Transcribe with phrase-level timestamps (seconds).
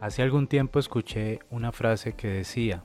[0.00, 2.84] Hace algún tiempo escuché una frase que decía,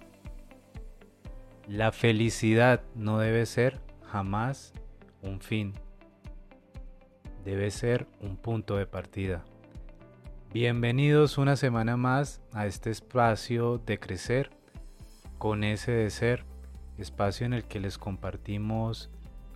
[1.68, 4.74] la felicidad no debe ser jamás
[5.22, 5.74] un fin,
[7.46, 9.46] debe ser un punto de partida.
[10.52, 14.50] Bienvenidos una semana más a este espacio de crecer
[15.38, 16.46] con ese de ser,
[16.98, 19.12] espacio en el que les compartimos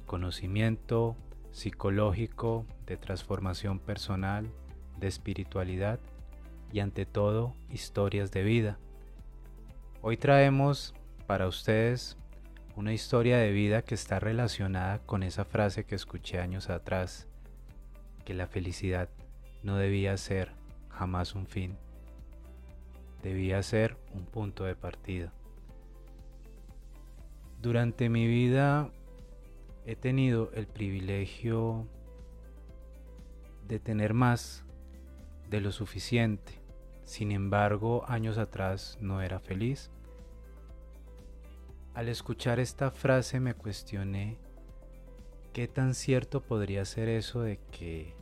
[0.06, 1.16] conocimiento
[1.50, 4.48] psicológico, de transformación personal,
[5.00, 6.00] de espiritualidad
[6.72, 8.80] y ante todo historias de vida.
[10.02, 10.94] Hoy traemos
[11.26, 12.18] para ustedes
[12.76, 17.28] una historia de vida que está relacionada con esa frase que escuché años atrás,
[18.24, 19.10] que la felicidad
[19.64, 20.52] no debía ser
[20.90, 21.78] jamás un fin,
[23.24, 25.34] debía ser un punto de partida.
[27.62, 28.92] Durante mi vida
[29.86, 31.88] he tenido el privilegio
[33.68, 34.64] de tener más
[35.50, 36.54] de lo suficiente.
[37.04, 39.90] Sin embargo, años atrás no era feliz.
[41.94, 44.38] Al escuchar esta frase me cuestioné
[45.54, 48.14] qué tan cierto podría ser eso de que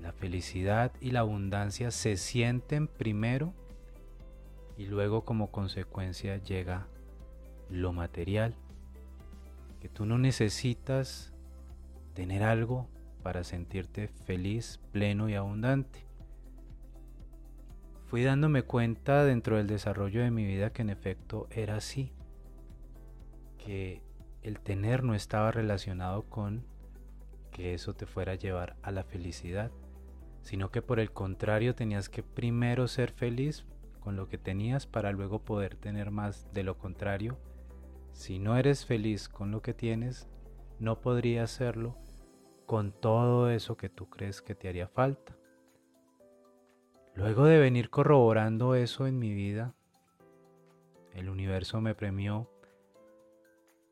[0.00, 3.52] la felicidad y la abundancia se sienten primero
[4.76, 6.86] y luego como consecuencia llega
[7.68, 8.54] lo material.
[9.80, 11.34] Que tú no necesitas
[12.14, 12.88] tener algo
[13.22, 16.06] para sentirte feliz, pleno y abundante.
[18.06, 22.12] Fui dándome cuenta dentro del desarrollo de mi vida que en efecto era así,
[23.58, 24.02] que
[24.42, 26.64] el tener no estaba relacionado con
[27.50, 29.70] que eso te fuera a llevar a la felicidad,
[30.40, 33.66] sino que por el contrario tenías que primero ser feliz
[34.00, 37.38] con lo que tenías para luego poder tener más de lo contrario.
[38.12, 40.28] Si no eres feliz con lo que tienes,
[40.78, 41.98] no podrías serlo
[42.68, 45.34] con todo eso que tú crees que te haría falta.
[47.14, 49.74] Luego de venir corroborando eso en mi vida,
[51.14, 52.50] el universo me premió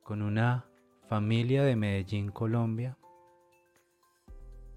[0.03, 0.67] con una
[1.09, 2.99] familia de Medellín, Colombia,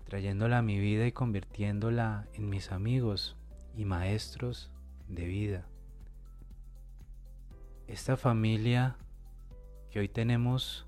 [0.06, 3.36] trayéndola a mi vida y convirtiéndola en mis amigos
[3.76, 4.72] y maestros
[5.10, 5.68] de vida.
[7.86, 8.96] Esta familia
[9.92, 10.88] que hoy tenemos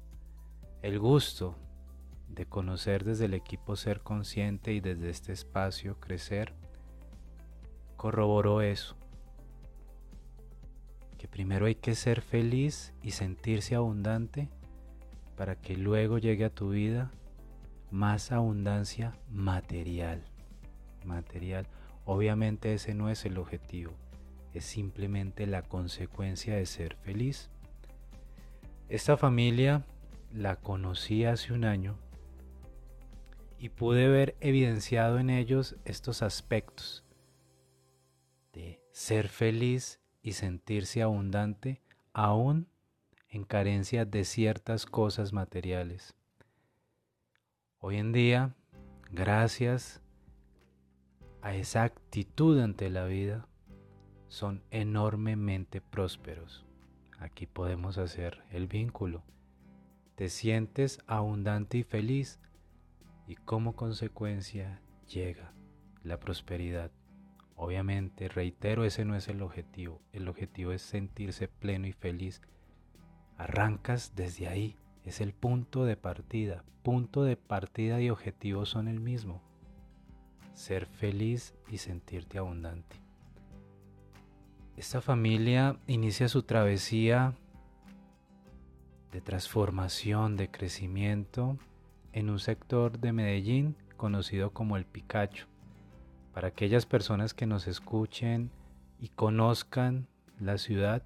[0.81, 1.57] el gusto
[2.33, 6.53] de conocer desde el equipo ser consciente y desde este espacio crecer,
[7.97, 8.95] corroboró eso.
[11.17, 14.49] Que primero hay que ser feliz y sentirse abundante
[15.35, 17.11] para que luego llegue a tu vida
[17.91, 20.23] más abundancia material.
[21.05, 21.67] Material.
[22.05, 23.91] Obviamente ese no es el objetivo,
[24.53, 27.49] es simplemente la consecuencia de ser feliz.
[28.89, 29.83] Esta familia
[30.33, 31.97] la conocí hace un año
[33.61, 37.05] y pude ver evidenciado en ellos estos aspectos
[38.53, 41.79] de ser feliz y sentirse abundante
[42.11, 42.67] aún
[43.29, 46.15] en carencia de ciertas cosas materiales.
[47.77, 48.55] Hoy en día,
[49.11, 50.01] gracias
[51.43, 53.47] a esa actitud ante la vida,
[54.27, 56.65] son enormemente prósperos.
[57.19, 59.21] Aquí podemos hacer el vínculo.
[60.15, 62.39] Te sientes abundante y feliz
[63.27, 65.53] y como consecuencia llega
[66.03, 66.91] la prosperidad.
[67.55, 70.01] Obviamente, reitero, ese no es el objetivo.
[70.13, 72.41] El objetivo es sentirse pleno y feliz.
[73.37, 74.77] Arrancas desde ahí.
[75.05, 76.63] Es el punto de partida.
[76.83, 79.41] Punto de partida y objetivo son el mismo.
[80.53, 82.97] Ser feliz y sentirte abundante.
[84.75, 87.35] Esta familia inicia su travesía
[89.11, 91.59] de transformación, de crecimiento
[92.13, 95.47] en un sector de Medellín conocido como el Picacho.
[96.33, 98.51] Para aquellas personas que nos escuchen
[98.99, 100.07] y conozcan
[100.39, 101.03] la ciudad,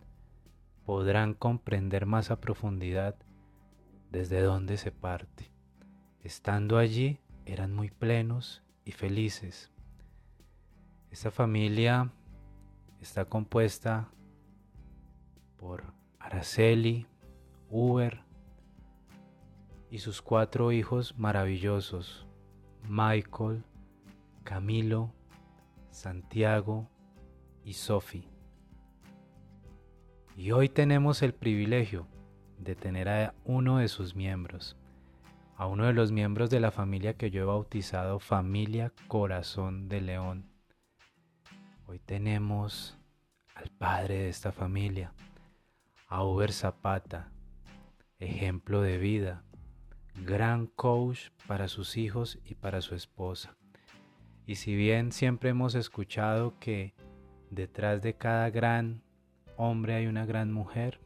[0.85, 3.15] podrán comprender más a profundidad
[4.11, 5.51] desde dónde se parte.
[6.23, 9.71] Estando allí, eran muy plenos y felices.
[11.11, 12.11] Esta familia
[13.01, 14.09] está compuesta
[15.57, 17.07] por Araceli,
[17.69, 18.24] Uber,
[19.89, 22.25] y sus cuatro hijos maravillosos,
[22.87, 23.63] Michael,
[24.43, 25.13] Camilo,
[25.89, 26.89] Santiago
[27.63, 28.27] y Sophie.
[30.35, 32.07] Y hoy tenemos el privilegio
[32.59, 34.75] de tener a uno de sus miembros,
[35.55, 40.01] a uno de los miembros de la familia que yo he bautizado Familia Corazón de
[40.01, 40.49] León.
[41.87, 42.97] Hoy tenemos
[43.53, 45.13] al padre de esta familia,
[46.09, 47.31] a Uber Zapata,
[48.19, 49.44] ejemplo de vida,
[50.23, 53.55] gran coach para sus hijos y para su esposa.
[54.45, 56.93] Y si bien siempre hemos escuchado que
[57.49, 59.01] detrás de cada gran
[59.57, 60.99] hombre hay una gran mujer.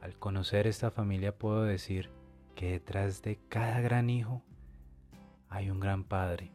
[0.00, 2.10] Al conocer esta familia puedo decir
[2.54, 4.42] que detrás de cada gran hijo
[5.48, 6.52] hay un gran padre.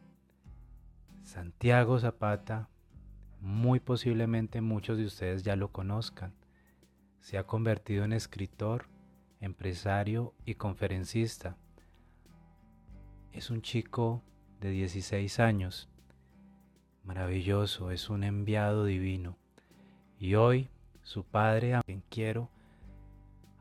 [1.22, 2.68] Santiago Zapata,
[3.40, 6.34] muy posiblemente muchos de ustedes ya lo conozcan.
[7.20, 8.86] Se ha convertido en escritor,
[9.40, 11.56] empresario y conferencista.
[13.32, 14.22] Es un chico
[14.60, 15.88] de 16 años.
[17.04, 19.36] Maravilloso, es un enviado divino.
[20.18, 20.68] Y hoy,
[21.02, 22.50] su padre, a quien quiero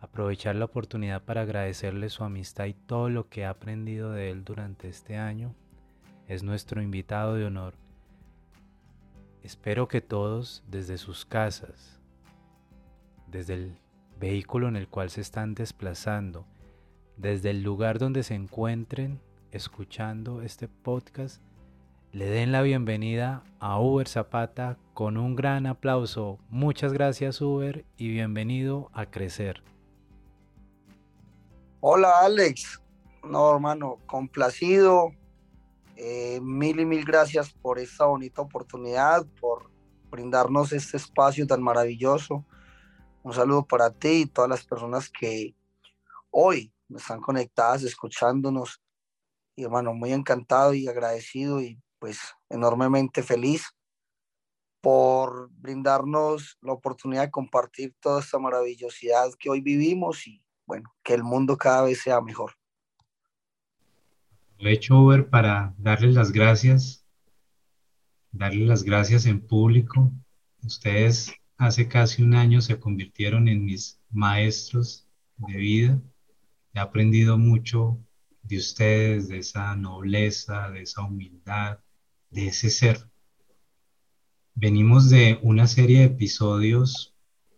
[0.02, 4.44] aprovechar la oportunidad para agradecerle su amistad y todo lo que he aprendido de él
[4.44, 5.56] durante este año,
[6.28, 7.74] es nuestro invitado de honor.
[9.44, 12.00] Espero que todos desde sus casas,
[13.28, 13.78] desde el
[14.20, 16.46] vehículo en el cual se están desplazando,
[17.16, 19.22] desde el lugar donde se encuentren
[19.52, 21.42] escuchando este podcast,
[22.12, 26.38] le den la bienvenida a Uber Zapata con un gran aplauso.
[26.50, 29.64] Muchas gracias Uber y bienvenido a Crecer.
[31.80, 32.82] Hola Alex,
[33.24, 35.14] no hermano, complacido.
[35.96, 39.70] Eh, mil y mil gracias por esta bonita oportunidad, por
[40.10, 42.46] brindarnos este espacio tan maravilloso.
[43.24, 45.56] Un saludo para ti y todas las personas que
[46.32, 48.82] hoy están conectadas, escuchándonos.
[49.56, 52.20] Y hermano, muy encantado y agradecido y pues
[52.50, 53.68] enormemente feliz
[54.82, 61.14] por brindarnos la oportunidad de compartir toda esta maravillosidad que hoy vivimos y bueno, que
[61.14, 62.54] el mundo cada vez sea mejor.
[64.60, 67.06] Lo he hecho Uber para darles las gracias,
[68.32, 70.12] darles las gracias en público.
[70.64, 76.02] Ustedes hace casi un año se convirtieron en mis maestros de vida.
[76.74, 78.00] He aprendido mucho
[78.44, 81.80] de ustedes, de esa nobleza, de esa humildad,
[82.30, 83.10] de ese ser.
[84.56, 87.14] Venimos de una serie de episodios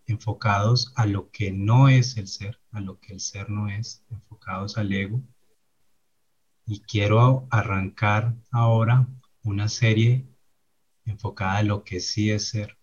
[0.08, 4.04] enfocados a lo que no es el ser, a lo que el ser no es,
[4.10, 5.22] enfocados al ego.
[6.66, 9.08] Y quiero arrancar ahora
[9.44, 10.26] una serie
[11.06, 12.81] enfocada a lo que sí es ser.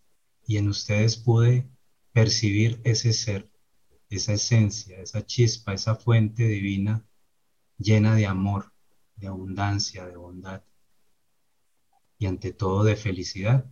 [0.49, 1.69] Y en ustedes pude
[2.13, 3.53] percibir ese ser,
[4.09, 7.05] esa esencia, esa chispa, esa fuente divina
[7.77, 8.73] llena de amor,
[9.17, 10.65] de abundancia, de bondad
[12.19, 13.71] y ante todo de felicidad.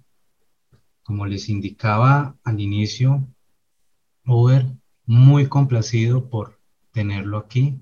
[1.02, 3.26] Como les indicaba al inicio,
[4.26, 4.66] Uber,
[5.06, 6.60] muy complacido por
[6.92, 7.80] tenerlo aquí,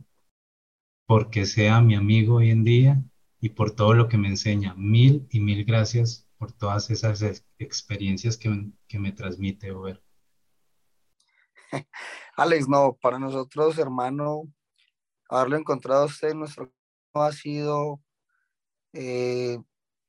[1.05, 3.02] porque sea mi amigo hoy en día
[3.41, 4.75] y por todo lo que me enseña.
[4.76, 7.23] Mil y mil gracias por todas esas
[7.58, 9.73] experiencias que, que me transmite.
[12.37, 14.43] Alex, no, para nosotros, hermano,
[15.31, 16.70] haberlo encontrado a usted en nuestro
[17.14, 18.02] ha sido,
[18.93, 19.58] eh,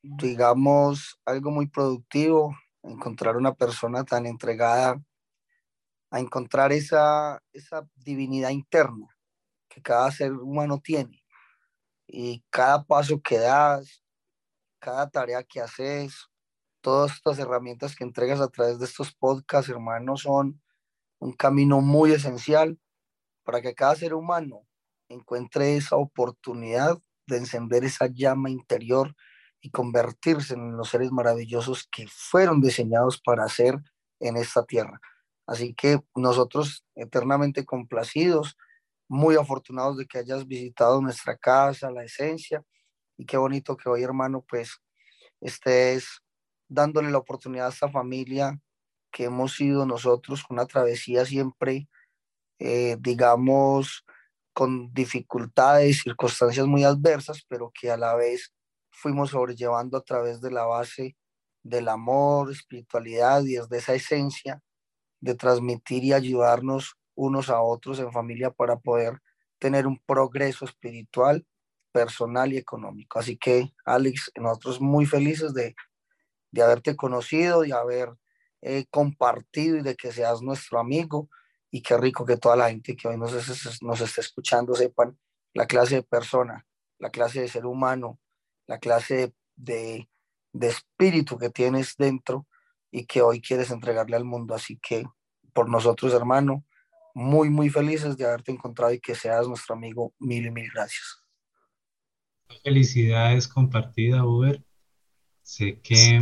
[0.02, 2.54] digamos, algo muy productivo,
[2.84, 5.02] encontrar una persona tan entregada
[6.12, 9.08] a encontrar esa, esa divinidad interna
[9.70, 11.24] que cada ser humano tiene.
[12.06, 14.05] Y cada paso que das,
[14.86, 16.30] cada tarea que haces,
[16.80, 20.62] todas estas herramientas que entregas a través de estos podcasts, hermanos, son
[21.18, 22.80] un camino muy esencial
[23.44, 24.68] para que cada ser humano
[25.10, 29.16] encuentre esa oportunidad de encender esa llama interior
[29.60, 33.82] y convertirse en los seres maravillosos que fueron diseñados para ser
[34.20, 35.02] en esta tierra.
[35.48, 38.56] Así que nosotros eternamente complacidos,
[39.08, 42.64] muy afortunados de que hayas visitado nuestra casa, la esencia,
[43.18, 44.82] y qué bonito que hoy, hermano, pues
[45.42, 46.22] estés
[46.68, 48.60] dándole la oportunidad a esta familia
[49.12, 51.88] que hemos sido nosotros con una travesía siempre,
[52.60, 54.06] eh, digamos,
[54.54, 58.54] con dificultades, circunstancias muy adversas, pero que a la vez
[58.90, 61.16] fuimos sobrellevando a través de la base
[61.64, 64.62] del amor, espiritualidad y desde esa esencia
[65.22, 69.20] de transmitir y ayudarnos unos a otros en familia para poder
[69.60, 71.46] tener un progreso espiritual,
[71.96, 73.20] personal y económico.
[73.20, 75.76] Así que, Alex, nosotros muy felices de,
[76.52, 78.10] de haberte conocido, y haber
[78.62, 81.30] eh, compartido y de que seas nuestro amigo
[81.72, 83.32] y qué rico que toda la gente que hoy nos,
[83.82, 85.18] nos esté escuchando sepan
[85.54, 86.68] la clase de persona,
[87.00, 88.20] la clase de ser humano,
[88.68, 90.10] la clase de,
[90.52, 92.46] de espíritu que tienes dentro
[92.92, 94.54] y que hoy quieres entregarle al mundo.
[94.54, 95.06] Así que
[95.54, 96.66] por nosotros, hermano,
[97.14, 100.14] muy, muy felices de haberte encontrado y que seas nuestro amigo.
[100.20, 101.25] Mil y mil gracias.
[102.64, 104.64] Felicidades compartida, Uber.
[105.44, 106.20] Sé que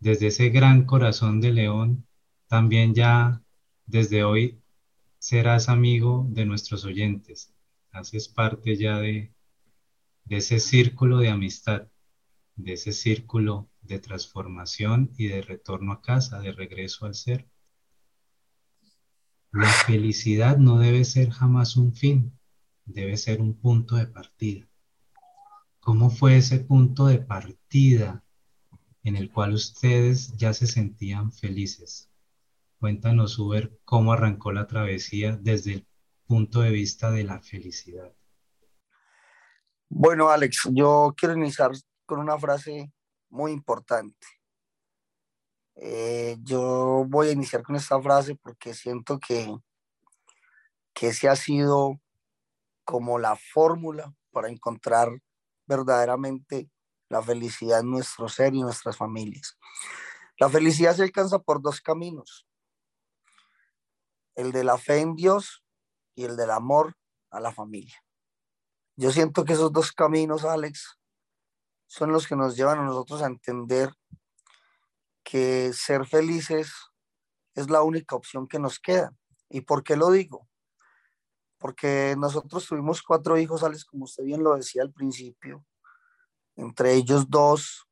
[0.00, 2.06] desde ese gran corazón de león,
[2.46, 3.42] también ya
[3.86, 4.60] desde hoy
[5.18, 7.52] serás amigo de nuestros oyentes.
[7.90, 9.32] Haces parte ya de
[10.28, 11.88] ese círculo de amistad,
[12.56, 17.46] de ese círculo de transformación y de retorno a casa, de regreso al ser.
[19.52, 22.38] La felicidad no debe ser jamás un fin,
[22.84, 24.65] debe ser un punto de partida.
[25.86, 28.24] ¿Cómo fue ese punto de partida
[29.04, 32.10] en el cual ustedes ya se sentían felices?
[32.80, 35.86] Cuéntanos, Uber, cómo arrancó la travesía desde el
[36.26, 38.12] punto de vista de la felicidad.
[39.88, 41.70] Bueno, Alex, yo quiero iniciar
[42.04, 42.92] con una frase
[43.28, 44.26] muy importante.
[45.76, 49.56] Eh, yo voy a iniciar con esta frase porque siento que,
[50.92, 52.00] que ese ha sido
[52.82, 55.22] como la fórmula para encontrar
[55.66, 56.70] verdaderamente
[57.08, 59.58] la felicidad en nuestro ser y nuestras familias.
[60.38, 62.46] La felicidad se alcanza por dos caminos,
[64.34, 65.64] el de la fe en Dios
[66.14, 66.96] y el del amor
[67.30, 68.02] a la familia.
[68.96, 70.98] Yo siento que esos dos caminos, Alex,
[71.86, 73.92] son los que nos llevan a nosotros a entender
[75.22, 76.72] que ser felices
[77.54, 79.12] es la única opción que nos queda.
[79.48, 80.48] ¿Y por qué lo digo?
[81.58, 85.64] Porque nosotros tuvimos cuatro hijos, Alex, como usted bien lo decía al principio,
[86.56, 87.86] entre ellos dos,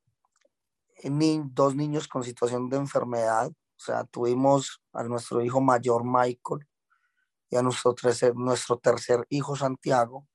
[1.02, 3.49] dos niños con situación de enfermedad.
[3.49, 6.66] O sea, tuvimos a nuestro hijo mayor Michael
[7.50, 10.26] y a nuestro tercer, nuestro tercer hijo Santiago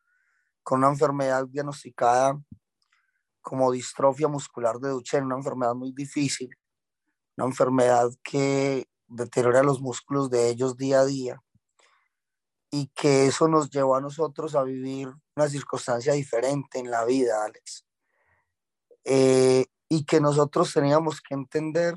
[0.64, 2.40] con una enfermedad diagnosticada
[3.42, 6.56] como distrofia muscular de Duchenne, una enfermedad muy difícil,
[7.38, 11.42] una enfermedad que deteriora los músculos de ellos día a día
[12.72, 17.44] y que eso nos llevó a nosotros a vivir una circunstancia diferente en la vida,
[17.44, 17.86] Alex.
[19.06, 21.96] Eh, y que nosotros teníamos que entender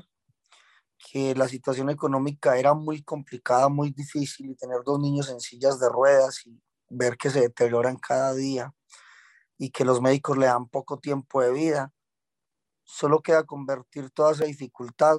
[0.97, 5.79] que la situación económica era muy complicada, muy difícil y tener dos niños en sillas
[5.79, 8.73] de ruedas y ver que se deterioran cada día
[9.57, 11.93] y que los médicos le dan poco tiempo de vida,
[12.83, 15.17] solo queda convertir toda esa dificultad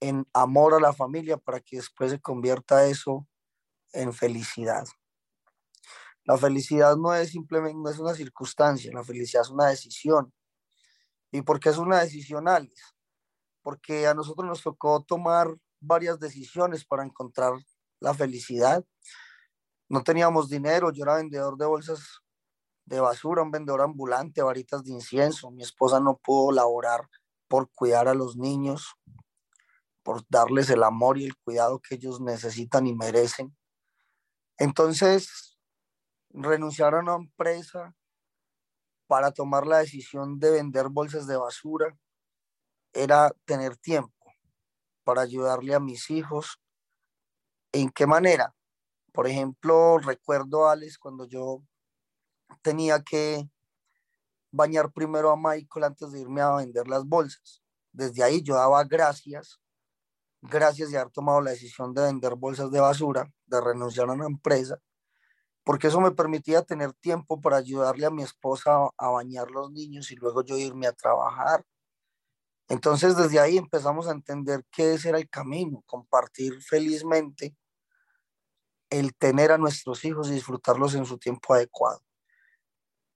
[0.00, 3.26] en amor a la familia para que después se convierta eso
[3.92, 4.86] en felicidad.
[6.24, 10.32] La felicidad no es simplemente es una circunstancia, la felicidad es una decisión.
[11.32, 12.94] ¿Y por qué es una decisión, Alex?
[13.62, 15.48] Porque a nosotros nos tocó tomar
[15.80, 17.54] varias decisiones para encontrar
[18.00, 18.84] la felicidad.
[19.88, 22.20] No teníamos dinero, yo era vendedor de bolsas
[22.84, 25.50] de basura, un vendedor ambulante, varitas de incienso.
[25.50, 27.08] Mi esposa no pudo laborar
[27.48, 28.94] por cuidar a los niños,
[30.02, 33.56] por darles el amor y el cuidado que ellos necesitan y merecen.
[34.60, 35.58] Entonces,
[36.28, 37.96] renunciar a una empresa
[39.06, 41.98] para tomar la decisión de vender bolsas de basura
[42.92, 44.12] era tener tiempo
[45.02, 46.60] para ayudarle a mis hijos.
[47.72, 48.54] ¿En qué manera?
[49.12, 51.62] Por ejemplo, recuerdo, Alex, cuando yo
[52.60, 53.48] tenía que
[54.50, 57.62] bañar primero a Michael antes de irme a vender las bolsas.
[57.92, 59.58] Desde ahí yo daba gracias,
[60.42, 64.26] gracias de haber tomado la decisión de vender bolsas de basura, de renunciar a una
[64.26, 64.78] empresa,
[65.64, 70.10] porque eso me permitía tener tiempo para ayudarle a mi esposa a bañar los niños
[70.10, 71.64] y luego yo irme a trabajar.
[72.68, 77.56] Entonces desde ahí empezamos a entender que ese era el camino, compartir felizmente
[78.90, 82.02] el tener a nuestros hijos y disfrutarlos en su tiempo adecuado.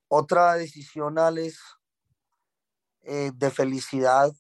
[0.09, 1.59] Otra decisión, Alex,
[3.03, 4.33] eh, de felicidad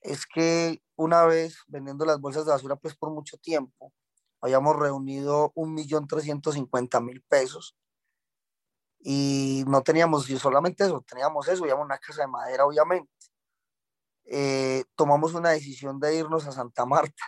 [0.00, 3.92] es que una vez vendiendo las bolsas de basura, pues por mucho tiempo,
[4.40, 7.76] habíamos reunido un millón trescientos cincuenta mil pesos
[9.02, 13.10] y no teníamos solamente eso, teníamos eso, íbamos una casa de madera, obviamente.
[14.24, 17.24] Eh, tomamos una decisión de irnos a Santa Marta.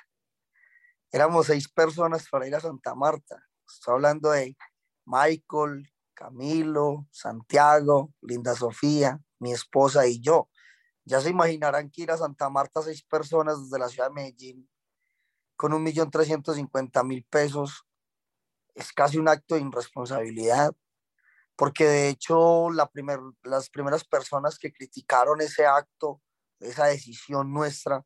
[1.10, 3.42] Éramos seis personas para ir a Santa Marta.
[3.66, 4.56] Estoy hablando de
[5.04, 10.48] Michael, Camilo, Santiago, Linda Sofía, mi esposa y yo.
[11.04, 14.68] Ya se imaginarán que ir a Santa Marta seis personas desde la ciudad de Medellín
[15.56, 17.84] con un millón trescientos cincuenta mil pesos
[18.74, 20.72] es casi un acto de irresponsabilidad,
[21.56, 26.20] porque de hecho la primer, las primeras personas que criticaron ese acto,
[26.58, 28.04] esa decisión nuestra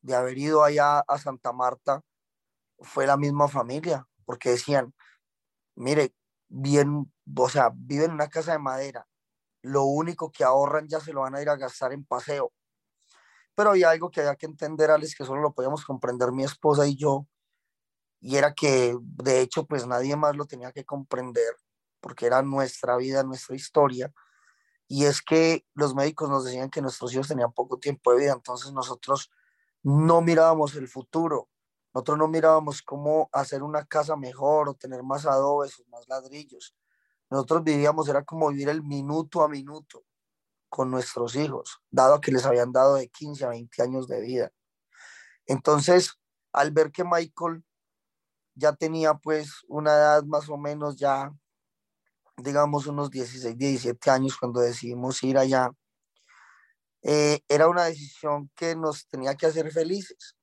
[0.00, 2.02] de haber ido allá a Santa Marta,
[2.78, 4.94] fue la misma familia, porque decían,
[5.74, 6.14] mire,
[6.48, 9.08] bien, o sea, viven en una casa de madera,
[9.62, 12.52] lo único que ahorran ya se lo van a ir a gastar en paseo.
[13.54, 16.86] Pero había algo que había que entender, Alex, que solo lo podíamos comprender mi esposa
[16.86, 17.26] y yo,
[18.20, 21.56] y era que de hecho pues nadie más lo tenía que comprender,
[22.00, 24.12] porque era nuestra vida, nuestra historia,
[24.86, 28.32] y es que los médicos nos decían que nuestros hijos tenían poco tiempo de vida,
[28.32, 29.30] entonces nosotros
[29.82, 31.48] no mirábamos el futuro,
[31.94, 36.74] nosotros no mirábamos cómo hacer una casa mejor o tener más adobes o más ladrillos.
[37.30, 40.04] Nosotros vivíamos, era como vivir el minuto a minuto.
[40.70, 44.52] con nuestros hijos, dado que les habían dado de 15 a 20 años de vida.
[45.46, 46.12] Entonces,
[46.52, 47.64] al ver que Michael
[48.54, 51.32] ya tenía pues una edad más o menos ya,
[52.36, 55.70] digamos, unos 16, 17 años cuando decidimos ir allá,
[57.02, 60.37] eh, era una decisión que nos tenía que hacer felices.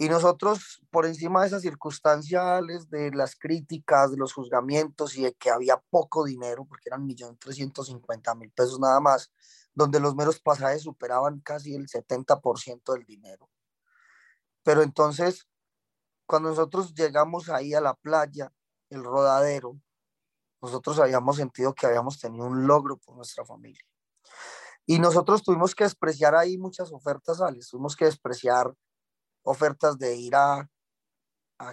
[0.00, 5.34] Y nosotros, por encima de esas circunstanciales, de las críticas, de los juzgamientos y de
[5.34, 9.32] que había poco dinero, porque eran 1.350.000 pesos nada más,
[9.74, 13.50] donde los meros pasajes superaban casi el 70% del dinero.
[14.62, 15.48] Pero entonces,
[16.26, 18.52] cuando nosotros llegamos ahí a la playa,
[18.90, 19.80] el rodadero,
[20.62, 23.82] nosotros habíamos sentido que habíamos tenido un logro por nuestra familia.
[24.86, 27.70] Y nosotros tuvimos que despreciar ahí muchas ofertas, Alex.
[27.70, 28.72] Tuvimos que despreciar
[29.42, 30.68] ofertas de ir a,
[31.58, 31.72] a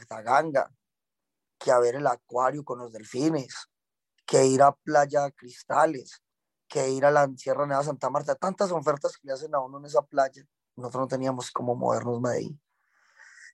[1.60, 3.70] que a ver el acuario con los delfines,
[4.26, 6.22] que ir a Playa Cristales,
[6.68, 8.36] que ir a la Sierra Nevada Santa Marta.
[8.36, 10.44] Tantas ofertas que le hacen a uno en esa playa.
[10.76, 12.60] Nosotros no teníamos cómo movernos de ahí.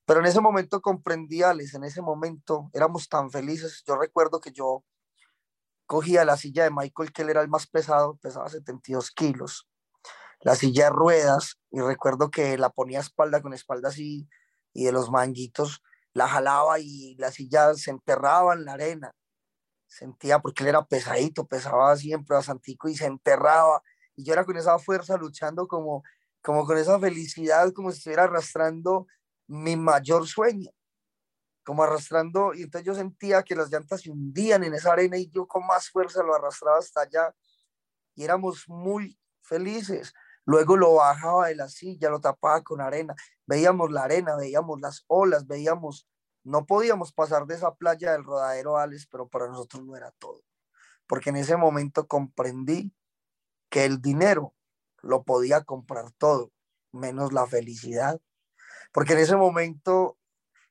[0.06, 3.84] Pero en ese momento comprendí, Alex, en ese momento éramos tan felices.
[3.86, 4.84] Yo recuerdo que yo
[5.86, 9.68] cogía la silla de Michael, que él era el más pesado, pesaba 72 kilos,
[10.42, 14.28] la silla de ruedas, y recuerdo que la ponía espalda con espalda así,
[14.74, 15.82] y de los manguitos,
[16.14, 19.14] la jalaba y la silla se enterraba en la arena.
[19.88, 23.82] Sentía, porque él era pesadito, pesaba siempre a Santico y se enterraba.
[24.16, 26.04] Y yo era con esa fuerza luchando como,
[26.42, 29.08] como con esa felicidad, como si estuviera arrastrando
[29.48, 30.72] mi mayor sueño
[31.64, 35.30] como arrastrando, y entonces yo sentía que las llantas se hundían en esa arena y
[35.30, 37.36] yo con más fuerza lo arrastraba hasta allá
[38.16, 40.14] y éramos muy felices.
[40.46, 45.04] Luego lo bajaba de la silla, lo tapaba con arena, veíamos la arena, veíamos las
[45.08, 46.08] olas, veíamos,
[46.44, 50.42] no podíamos pasar de esa playa del rodadero Alex, pero para nosotros no era todo,
[51.08, 52.94] porque en ese momento comprendí
[53.70, 54.54] que el dinero
[55.02, 56.52] lo podía comprar todo,
[56.92, 58.20] menos la felicidad,
[58.92, 60.18] porque en ese momento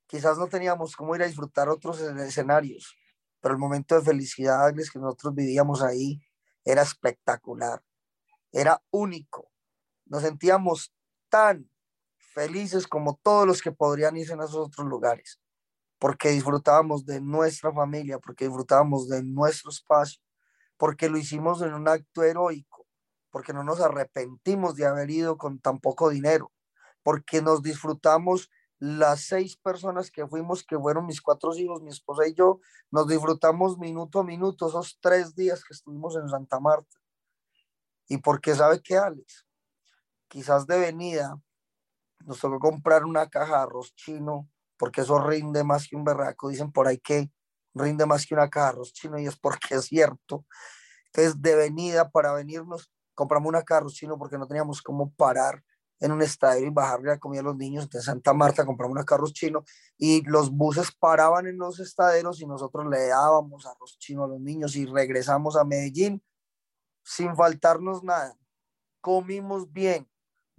[0.06, 2.96] quizás no teníamos cómo ir a disfrutar otros escenarios,
[3.40, 6.20] pero el momento de felicidad que nosotros vivíamos ahí
[6.64, 7.82] era espectacular,
[8.52, 9.50] era único.
[10.10, 10.92] Nos sentíamos
[11.28, 11.70] tan
[12.18, 15.40] felices como todos los que podrían irse en esos otros lugares,
[16.00, 20.20] porque disfrutábamos de nuestra familia, porque disfrutábamos de nuestro espacio,
[20.76, 22.88] porque lo hicimos en un acto heroico,
[23.30, 26.50] porque no nos arrepentimos de haber ido con tan poco dinero,
[27.04, 32.26] porque nos disfrutamos las seis personas que fuimos, que fueron mis cuatro hijos, mi esposa
[32.26, 36.98] y yo, nos disfrutamos minuto a minuto esos tres días que estuvimos en Santa Marta.
[38.08, 39.46] Y porque sabe que Alex,
[40.30, 41.38] quizás de venida
[42.24, 46.48] nos tocó comprar una caja de arroz chino, porque eso rinde más que un berraco.
[46.48, 47.30] Dicen por ahí que
[47.74, 50.46] rinde más que una caja de arroz chino y es porque es cierto.
[51.06, 55.10] Entonces, de venida para venirnos, compramos una caja de arroz chino porque no teníamos cómo
[55.12, 55.62] parar
[55.98, 57.88] en un estadio y bajarle a comida a los niños.
[57.90, 59.64] de Santa Marta compramos unos carros chinos
[59.98, 64.40] y los buses paraban en los estaderos y nosotros le dábamos arroz chino a los
[64.40, 66.22] niños y regresamos a Medellín
[67.04, 68.36] sin faltarnos nada.
[69.00, 70.09] Comimos bien,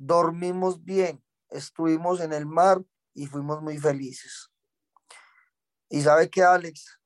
[0.01, 2.83] dormimos bien, estuvimos en el mar
[3.13, 4.51] y fuimos muy felices.
[5.89, 6.99] Y sabe que Alex,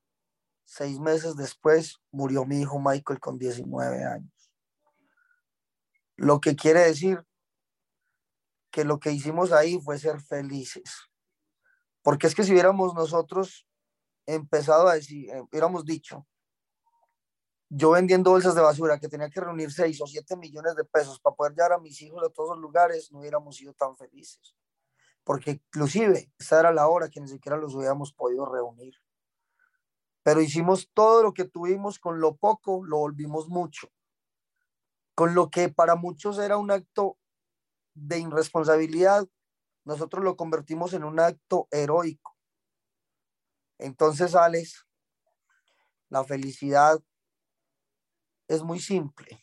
[0.64, 4.50] seis meses después murió mi hijo Michael con 19 años.
[6.16, 7.22] Lo que quiere decir
[8.70, 11.10] que lo que hicimos ahí fue ser felices.
[12.00, 13.68] Porque es que si hubiéramos nosotros
[14.24, 16.26] empezado a decir, eh, hubiéramos dicho,
[17.76, 21.20] yo vendiendo bolsas de basura que tenía que reunir 6 o 7 millones de pesos
[21.20, 24.56] para poder llevar a mis hijos a todos los lugares, no hubiéramos sido tan felices.
[25.24, 28.94] Porque inclusive esa era la hora que ni siquiera los hubiéramos podido reunir.
[30.22, 33.88] Pero hicimos todo lo que tuvimos con lo poco, lo volvimos mucho.
[35.14, 37.18] Con lo que para muchos era un acto
[37.92, 39.28] de irresponsabilidad,
[39.84, 42.38] nosotros lo convertimos en un acto heroico.
[43.76, 44.86] Entonces, Alex,
[46.08, 47.02] la felicidad
[48.48, 49.40] es muy simple.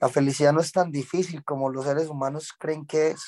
[0.00, 3.22] La felicidad no es tan difícil como los seres humanos creen que es.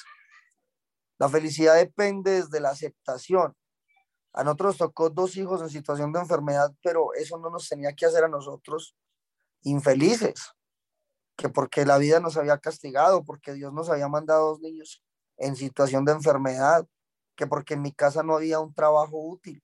[1.18, 3.54] La felicidad depende desde la aceptación.
[4.32, 8.06] A nosotros tocó dos hijos en situación de enfermedad, pero eso no nos tenía que
[8.06, 8.96] hacer a nosotros
[9.62, 10.54] infelices
[11.36, 15.02] que porque la vida nos había castigado, porque Dios nos había mandado dos niños
[15.36, 16.86] en situación de enfermedad,
[17.36, 19.62] que porque en mi casa no había un trabajo útil.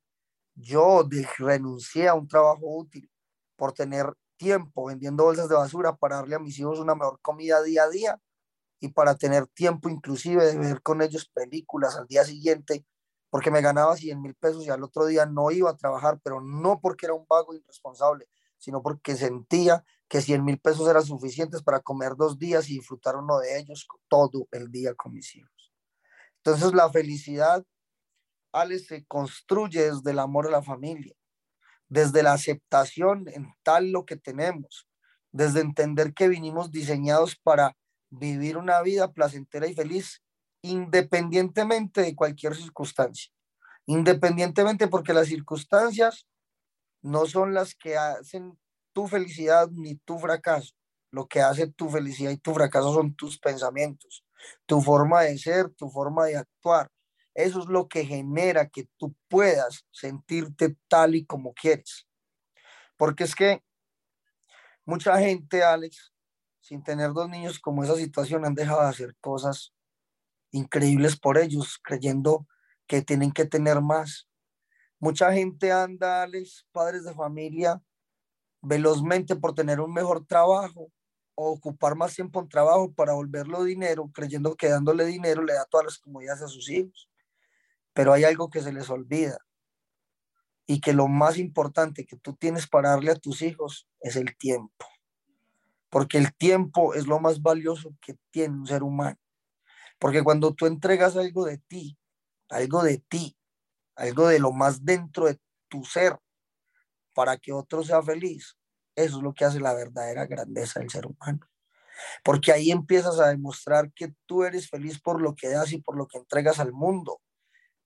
[0.55, 3.11] Yo renuncié a un trabajo útil
[3.57, 7.63] por tener tiempo vendiendo bolsas de basura para darle a mis hijos una mejor comida
[7.63, 8.21] día a día
[8.81, 12.87] y para tener tiempo inclusive de ver con ellos películas al día siguiente,
[13.29, 16.41] porque me ganaba 100 mil pesos y al otro día no iba a trabajar, pero
[16.41, 21.63] no porque era un vago irresponsable, sino porque sentía que 100 mil pesos eran suficientes
[21.63, 25.75] para comer dos días y disfrutar uno de ellos todo el día con mis hijos.
[26.43, 27.63] Entonces la felicidad,
[28.53, 31.15] Alex, se construye desde el amor a la familia,
[31.91, 34.89] desde la aceptación en tal lo que tenemos,
[35.33, 37.77] desde entender que vinimos diseñados para
[38.11, 40.23] vivir una vida placentera y feliz,
[40.63, 43.31] independientemente de cualquier circunstancia.
[43.87, 46.27] Independientemente porque las circunstancias
[47.03, 48.57] no son las que hacen
[48.93, 50.75] tu felicidad ni tu fracaso.
[51.11, 54.25] Lo que hace tu felicidad y tu fracaso son tus pensamientos,
[54.65, 56.89] tu forma de ser, tu forma de actuar.
[57.35, 62.07] Eso es lo que genera que tú puedas sentirte tal y como quieres.
[62.97, 63.63] Porque es que
[64.85, 66.13] mucha gente, Alex,
[66.61, 69.73] sin tener dos niños como esa situación, han dejado de hacer cosas
[70.51, 72.47] increíbles por ellos, creyendo
[72.87, 74.29] que tienen que tener más.
[74.99, 77.83] Mucha gente anda, Alex, padres de familia,
[78.61, 80.93] velozmente por tener un mejor trabajo
[81.35, 85.65] o ocupar más tiempo en trabajo para volverlo dinero, creyendo que dándole dinero le da
[85.65, 87.10] todas las comodidades a sus hijos.
[87.93, 89.39] Pero hay algo que se les olvida
[90.67, 94.37] y que lo más importante que tú tienes para darle a tus hijos es el
[94.37, 94.87] tiempo.
[95.89, 99.19] Porque el tiempo es lo más valioso que tiene un ser humano.
[99.99, 101.99] Porque cuando tú entregas algo de ti,
[102.49, 103.37] algo de ti,
[103.97, 106.17] algo de lo más dentro de tu ser,
[107.15, 108.57] para que otro sea feliz,
[108.95, 111.41] eso es lo que hace la verdadera grandeza del ser humano.
[112.25, 115.97] Porque ahí empiezas a demostrar que tú eres feliz por lo que das y por
[115.97, 117.21] lo que entregas al mundo.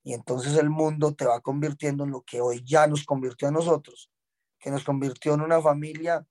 [0.05, 3.51] Y entonces el mundo te va convirtiendo en lo que hoy ya nos convirtió a
[3.51, 4.11] nosotros,
[4.59, 6.25] que nos convirtió en una familia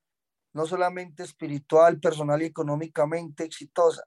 [0.53, 4.03] no solamente espiritual, personal y económicamente exitosa,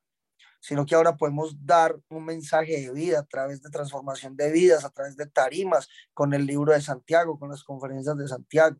[0.61, 4.85] sino que ahora podemos dar un mensaje de vida a través de transformación de vidas,
[4.85, 8.77] a través de tarimas, con el libro de Santiago, con las conferencias de Santiago.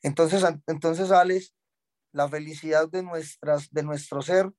[0.00, 1.54] Entonces, entonces Alex,
[2.12, 4.50] la felicidad de, nuestras, de nuestro ser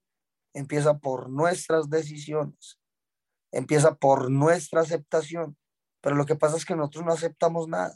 [0.53, 2.78] empieza por nuestras decisiones
[3.51, 5.57] empieza por nuestra aceptación,
[6.01, 7.95] pero lo que pasa es que nosotros no aceptamos nada.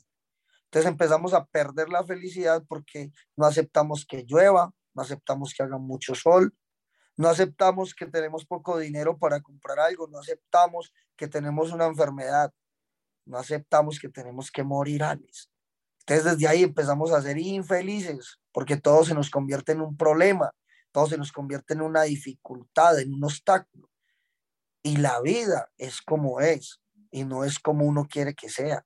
[0.65, 5.77] Entonces empezamos a perder la felicidad porque no aceptamos que llueva, no aceptamos que haga
[5.77, 6.55] mucho sol,
[7.15, 12.51] no aceptamos que tenemos poco dinero para comprar algo, no aceptamos que tenemos una enfermedad,
[13.25, 15.49] no aceptamos que tenemos que morir, Alex.
[15.99, 20.51] Entonces desde ahí empezamos a ser infelices porque todo se nos convierte en un problema,
[20.91, 23.92] todo se nos convierte en una dificultad, en un obstáculo.
[24.83, 28.85] Y la vida es como es y no es como uno quiere que sea.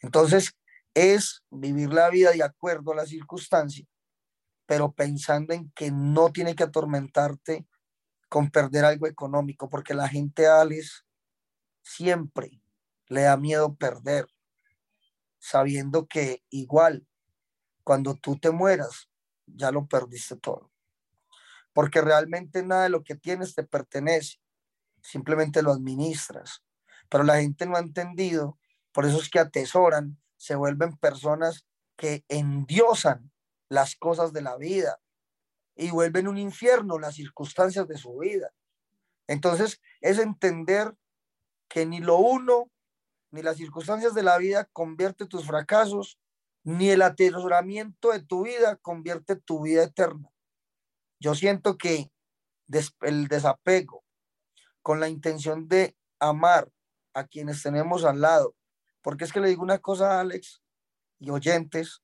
[0.00, 0.56] Entonces,
[0.94, 3.86] es vivir la vida de acuerdo a la circunstancia,
[4.66, 7.66] pero pensando en que no tiene que atormentarte
[8.28, 11.04] con perder algo económico, porque la gente, Alex,
[11.82, 12.60] siempre
[13.06, 14.26] le da miedo perder,
[15.38, 17.06] sabiendo que igual
[17.84, 19.08] cuando tú te mueras,
[19.46, 20.70] ya lo perdiste todo.
[21.72, 24.38] Porque realmente nada de lo que tienes te pertenece
[25.08, 26.62] simplemente lo administras.
[27.08, 28.58] Pero la gente no ha entendido,
[28.92, 31.66] por eso es que atesoran, se vuelven personas
[31.96, 33.32] que endiosan
[33.70, 35.00] las cosas de la vida
[35.74, 38.52] y vuelven un infierno las circunstancias de su vida.
[39.26, 40.94] Entonces, es entender
[41.68, 42.70] que ni lo uno
[43.30, 46.18] ni las circunstancias de la vida convierte tus fracasos,
[46.64, 50.30] ni el atesoramiento de tu vida convierte tu vida eterna.
[51.20, 52.10] Yo siento que
[53.00, 54.04] el desapego,
[54.88, 56.72] con la intención de amar
[57.12, 58.56] a quienes tenemos al lado.
[59.02, 60.62] Porque es que le digo una cosa, Alex,
[61.18, 62.00] y oyentes,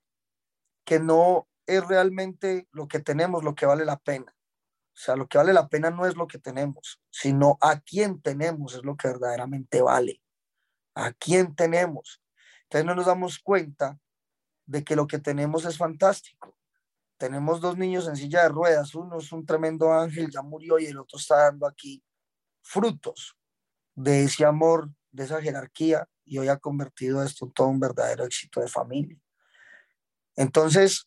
[0.85, 4.37] que no es realmente lo que tenemos lo que vale la pena.
[4.93, 8.21] O sea, lo que vale la pena no es lo que tenemos, sino a quién
[8.21, 10.21] tenemos es lo que verdaderamente vale.
[10.95, 12.21] A quién tenemos.
[12.65, 13.99] Entonces no nos damos cuenta
[14.67, 16.55] de que lo que tenemos es fantástico.
[17.17, 20.85] Tenemos dos niños en silla de ruedas, uno es un tremendo ángel, ya murió y
[20.85, 22.05] el otro está dando aquí
[22.65, 23.37] frutos
[23.95, 28.25] de ese amor, de esa jerarquía, y hoy ha convertido esto en todo un verdadero
[28.25, 29.17] éxito de familia.
[30.35, 31.07] Entonces,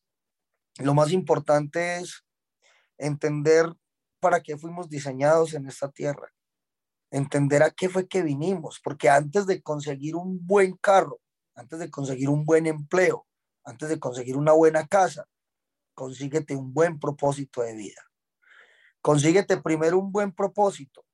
[0.78, 2.24] lo más importante es
[2.98, 3.74] entender
[4.20, 6.32] para qué fuimos diseñados en esta tierra,
[7.12, 11.20] entender a qué fue que vinimos, porque antes de conseguir un buen carro,
[11.56, 13.26] antes de conseguir un buen empleo,
[13.64, 15.28] antes de conseguir una buena casa,
[15.96, 18.02] consíguete un buen propósito de vida.
[19.02, 21.07] Consíguete primero un buen propósito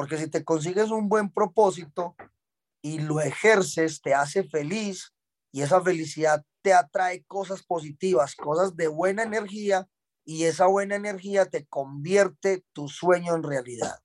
[0.00, 2.16] porque si te consigues un buen propósito
[2.80, 5.12] y lo ejerces, te hace feliz
[5.52, 9.86] y esa felicidad te atrae cosas positivas, cosas de buena energía
[10.24, 13.98] y esa buena energía te convierte tu sueño en realidad.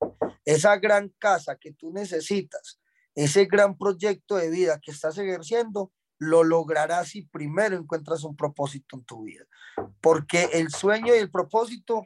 [0.44, 2.82] Esa gran casa que tú necesitas,
[3.16, 8.98] ese gran proyecto de vida que estás ejerciendo, lo lograrás si primero encuentras un propósito
[8.98, 9.46] en tu vida.
[10.02, 12.06] Porque el sueño y el propósito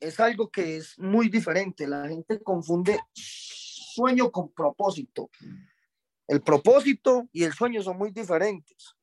[0.00, 1.86] es algo que es muy diferente.
[1.86, 5.30] La gente confunde sueño con propósito.
[6.26, 8.96] El propósito y el sueño son muy diferentes.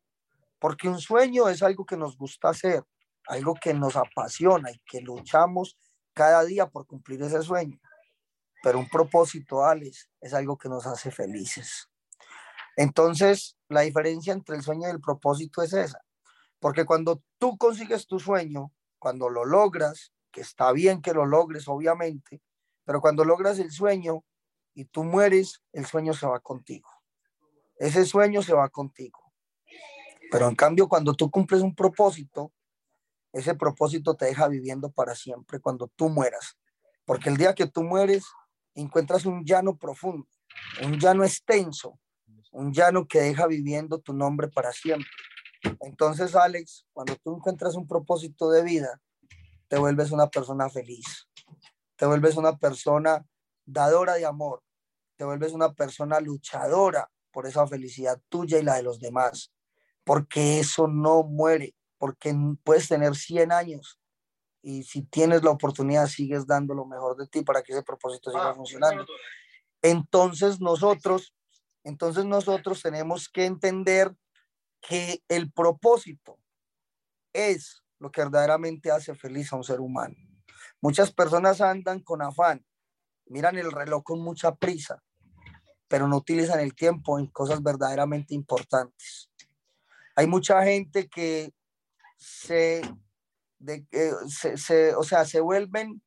[0.60, 2.84] Porque un sueño es algo que nos gusta hacer,
[3.28, 5.78] algo que nos apasiona y que luchamos
[6.14, 7.80] cada día por cumplir ese sueño.
[8.64, 11.88] Pero un propósito, Alex, es algo que nos hace felices.
[12.76, 16.02] Entonces, la diferencia entre el sueño y el propósito es esa.
[16.60, 22.42] Porque cuando tú consigues tu sueño, cuando lo logras, está bien que lo logres, obviamente,
[22.86, 24.24] pero cuando logras el sueño
[24.74, 26.90] y tú mueres, el sueño se va contigo.
[27.78, 29.32] Ese sueño se va contigo.
[30.32, 32.52] Pero en cambio, cuando tú cumples un propósito,
[33.34, 36.58] ese propósito te deja viviendo para siempre cuando tú mueras.
[37.06, 38.26] Porque el día que tú mueres,
[38.74, 40.28] encuentras un llano profundo,
[40.84, 42.00] un llano extenso,
[42.52, 45.10] un llano que deja viviendo tu nombre para siempre.
[45.82, 49.02] Entonces, Alex, cuando tú encuentras un propósito de vida,
[49.68, 51.28] te vuelves una persona feliz,
[51.96, 53.26] te vuelves una persona
[53.66, 54.64] dadora de amor,
[55.18, 59.52] te vuelves una persona luchadora por esa felicidad tuya y la de los demás,
[60.04, 64.00] porque eso no muere, porque puedes tener 100 años
[64.62, 68.32] y si tienes la oportunidad sigues dando lo mejor de ti para que ese propósito
[68.32, 69.06] siga ah, funcionando.
[69.82, 71.34] Entonces nosotros
[71.88, 74.14] entonces nosotros tenemos que entender
[74.82, 76.38] que el propósito
[77.32, 80.16] es lo que verdaderamente hace feliz a un ser humano.
[80.82, 82.66] Muchas personas andan con afán,
[83.26, 85.04] miran el reloj con mucha prisa,
[85.88, 89.30] pero no utilizan el tiempo en cosas verdaderamente importantes.
[90.16, 91.54] Hay mucha gente que
[92.18, 92.82] se,
[94.56, 96.02] se, o sea, se vuelven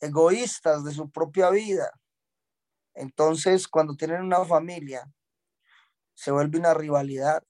[0.00, 1.90] egoístas de su propia vida.
[2.94, 5.10] Entonces, cuando tienen una familia,
[6.14, 7.42] se vuelve una rivalidad,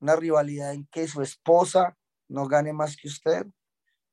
[0.00, 1.96] una rivalidad en que su esposa
[2.28, 3.46] no gane más que usted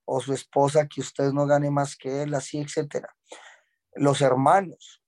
[0.05, 3.15] o su esposa que usted no gane más que él, así, etcétera.
[3.93, 5.01] Los hermanos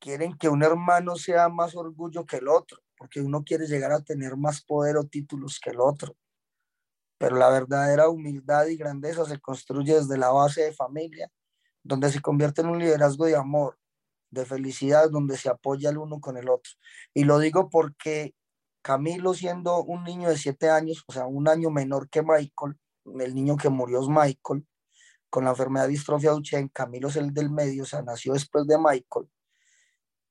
[0.00, 4.02] quieren que un hermano sea más orgullo que el otro, porque uno quiere llegar a
[4.02, 6.16] tener más poder o títulos que el otro.
[7.18, 11.30] Pero la verdadera humildad y grandeza se construye desde la base de familia,
[11.82, 13.78] donde se convierte en un liderazgo de amor,
[14.30, 16.72] de felicidad donde se apoya el uno con el otro.
[17.12, 18.34] Y lo digo porque
[18.82, 22.78] Camilo siendo un niño de siete años, o sea, un año menor que Michael,
[23.20, 24.66] el niño que murió es Michael,
[25.28, 28.66] con la enfermedad de distrofia Duchenne, Camilo es el del medio, o sea, nació después
[28.66, 29.30] de Michael.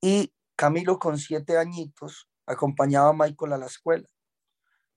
[0.01, 4.07] Y Camilo con siete añitos acompañaba a Michael a la escuela.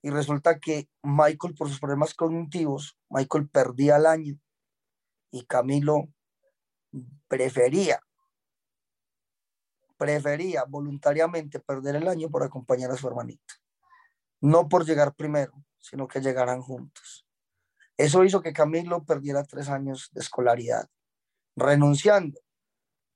[0.02, 4.40] Y resulta que Michael, por sus problemas cognitivos, Michael perdía el año
[5.30, 6.08] y Camilo
[7.28, 8.00] prefería
[10.02, 13.54] prefería voluntariamente perder el año por acompañar a su hermanito.
[14.40, 17.24] No por llegar primero, sino que llegaran juntos.
[17.96, 20.88] Eso hizo que Camilo perdiera tres años de escolaridad,
[21.54, 22.40] renunciando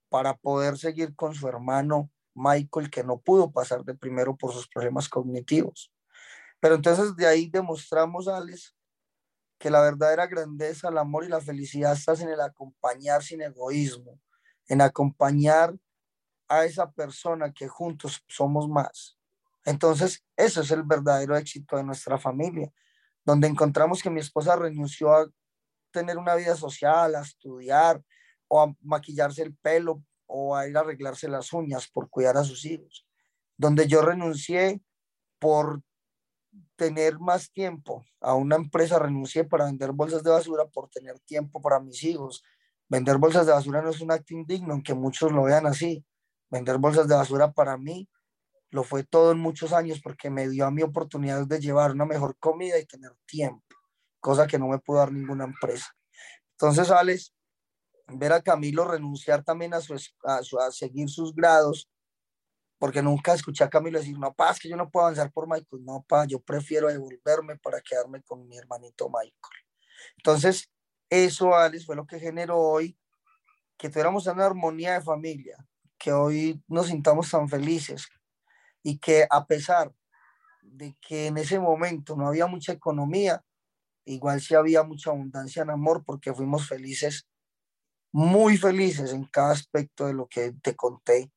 [0.08, 4.68] para poder seguir con su hermano Michael, que no pudo pasar de primero por sus
[4.68, 5.92] problemas cognitivos.
[6.60, 8.76] Pero entonces de ahí demostramos, Alex,
[9.58, 14.20] que la verdadera grandeza, el amor y la felicidad estás en el acompañar sin egoísmo,
[14.68, 15.74] en acompañar
[16.48, 19.18] a esa persona que juntos somos más.
[19.64, 22.72] Entonces, ese es el verdadero éxito de nuestra familia,
[23.24, 25.26] donde encontramos que mi esposa renunció a
[25.90, 28.00] tener una vida social, a estudiar
[28.48, 32.44] o a maquillarse el pelo o a ir a arreglarse las uñas por cuidar a
[32.44, 33.06] sus hijos,
[33.56, 34.80] donde yo renuncié
[35.38, 35.82] por
[36.76, 41.60] tener más tiempo a una empresa, renuncié para vender bolsas de basura por tener tiempo
[41.60, 42.42] para mis hijos.
[42.88, 46.04] Vender bolsas de basura no es un acto indigno, aunque muchos lo vean así,
[46.50, 48.08] Vender bolsas de basura para mí
[48.70, 52.04] lo fue todo en muchos años porque me dio a mí oportunidades de llevar una
[52.04, 53.64] mejor comida y tener tiempo,
[54.20, 55.86] cosa que no me pudo dar ninguna empresa.
[56.52, 57.32] Entonces, Alex,
[58.08, 61.88] ver a Camilo renunciar también a, su, a, a seguir sus grados,
[62.78, 65.46] porque nunca escuché a Camilo decir, no, pa, es que yo no puedo avanzar por
[65.48, 69.64] Michael, no, pa, yo prefiero devolverme para quedarme con mi hermanito Michael.
[70.18, 70.70] Entonces,
[71.08, 72.98] eso, Alex, fue lo que generó hoy
[73.78, 75.56] que tuviéramos una armonía de familia,
[75.98, 78.08] que hoy nos sintamos tan felices
[78.82, 79.92] y que a pesar
[80.62, 83.42] de que en ese momento no había mucha economía,
[84.04, 87.26] igual sí había mucha abundancia en amor porque fuimos felices,
[88.12, 91.30] muy felices en cada aspecto de lo que te conté,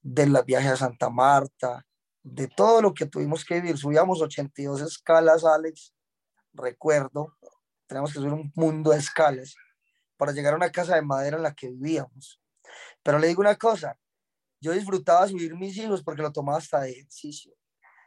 [0.00, 1.86] de la viaje a Santa Marta,
[2.22, 3.76] de todo lo que tuvimos que vivir.
[3.76, 5.92] Subíamos 82 escalas, Alex,
[6.52, 7.36] recuerdo,
[7.86, 9.54] tenemos que subir un mundo de escalas
[10.16, 12.40] para llegar a una casa de madera en la que vivíamos.
[13.02, 13.98] Pero le digo una cosa,
[14.62, 17.52] yo disfrutaba subir mis hijos porque lo tomaba hasta de ejercicio.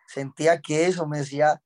[0.08, 1.62] sentía que eso me decía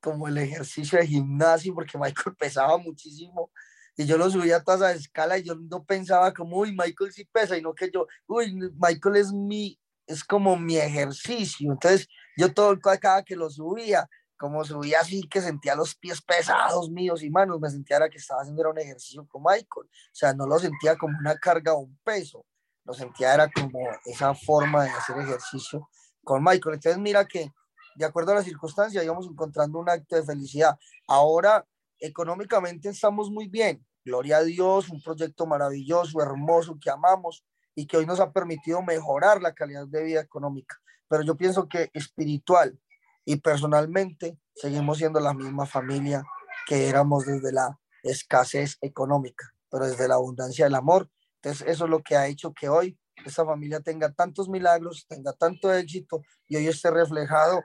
[0.00, 3.50] como el ejercicio de gimnasio, porque Michael pesaba muchísimo
[3.96, 7.12] y yo lo subía a toda esa escala y yo no pensaba como, uy, Michael
[7.12, 11.72] sí pesa, y no que yo, uy, Michael es mi, es como mi ejercicio.
[11.72, 16.90] Entonces, yo todo cada que lo subía, como subía así, que sentía los pies pesados
[16.90, 19.86] míos y manos, me sentía era que estaba haciendo era un ejercicio con Michael.
[19.86, 22.44] O sea, no lo sentía como una carga o un peso,
[22.84, 25.88] lo sentía era como esa forma de hacer ejercicio
[26.24, 26.74] con Michael.
[26.74, 27.52] Entonces, mira que
[27.94, 30.78] de acuerdo a las circunstancias íbamos encontrando un acto de felicidad.
[31.06, 31.66] Ahora,
[31.98, 33.84] económicamente estamos muy bien.
[34.04, 38.82] Gloria a Dios, un proyecto maravilloso, hermoso, que amamos y que hoy nos ha permitido
[38.82, 40.76] mejorar la calidad de vida económica.
[41.08, 42.78] Pero yo pienso que espiritual
[43.24, 46.24] y personalmente seguimos siendo la misma familia
[46.66, 51.08] que éramos desde la escasez económica, pero desde la abundancia del amor.
[51.42, 55.32] Entonces, eso es lo que ha hecho que hoy esta familia tenga tantos milagros, tenga
[55.32, 57.64] tanto éxito y hoy esté reflejado,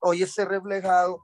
[0.00, 1.22] hoy esté reflejado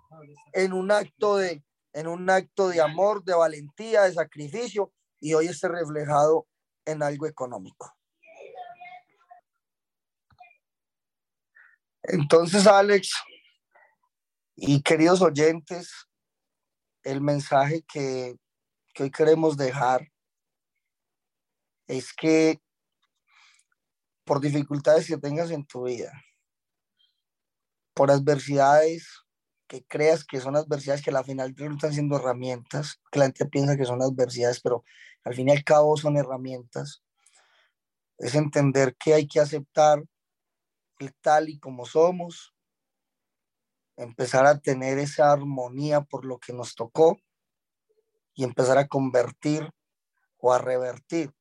[0.55, 1.63] en un acto de,
[1.93, 6.47] en un acto de amor, de valentía, de sacrificio y hoy esté reflejado
[6.87, 7.93] en algo económico.
[12.03, 13.13] Entonces, Alex
[14.57, 16.07] y queridos oyentes,
[17.03, 18.37] el mensaje que,
[18.99, 20.09] hoy queremos dejar
[21.87, 22.61] es que
[24.25, 26.13] por dificultades que tengas en tu vida,
[27.95, 29.25] por adversidades
[29.67, 33.77] que creas que son adversidades que al final resultan siendo herramientas, que la gente piensa
[33.77, 34.85] que son adversidades, pero
[35.25, 37.03] al fin y al cabo son herramientas,
[38.19, 40.03] es entender que hay que aceptar
[40.99, 42.55] el tal y como somos,
[43.97, 47.19] empezar a tener esa armonía por lo que nos tocó
[48.35, 49.71] y empezar a convertir
[50.39, 51.33] o a revertir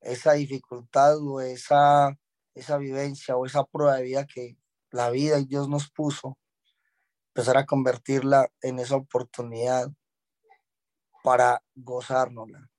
[0.00, 2.16] esa dificultad o esa,
[2.54, 4.56] esa vivencia o esa prueba de vida que
[4.90, 6.38] la vida y Dios nos puso,
[7.28, 9.90] empezar a convertirla en esa oportunidad
[11.22, 12.70] para gozárnosla,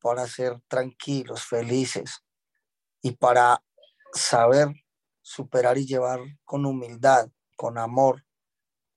[0.00, 2.24] para ser tranquilos, felices
[3.00, 3.62] y para
[4.12, 4.68] saber
[5.22, 8.24] superar y llevar con humildad, con amor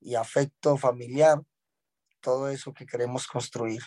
[0.00, 1.42] y afecto familiar
[2.20, 3.82] todo eso que queremos construir.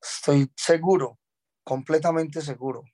[0.00, 1.18] Estoy seguro,
[1.66, 2.84] completamente seguro,